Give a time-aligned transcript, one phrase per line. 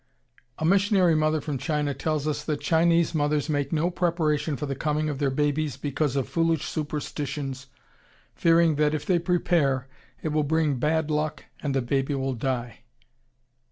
[0.57, 4.73] A missionary mother from China tells us that Chinese mothers make no preparation for the
[4.73, 7.67] coming of their babies because of foolish superstitions,
[8.33, 9.87] fearing that, if they prepare,
[10.23, 12.79] it will bring bad luck and the baby will die.